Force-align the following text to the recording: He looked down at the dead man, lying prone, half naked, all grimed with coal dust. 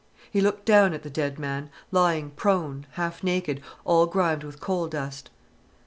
He 0.31 0.41
looked 0.41 0.65
down 0.65 0.95
at 0.95 1.03
the 1.03 1.11
dead 1.11 1.37
man, 1.37 1.69
lying 1.91 2.31
prone, 2.31 2.87
half 2.93 3.23
naked, 3.23 3.61
all 3.85 4.07
grimed 4.07 4.43
with 4.43 4.59
coal 4.59 4.87
dust. 4.87 5.29